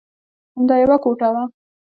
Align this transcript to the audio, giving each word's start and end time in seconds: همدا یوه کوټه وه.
همدا 0.55 0.75
یوه 0.83 0.97
کوټه 1.03 1.27
وه. 1.33 1.43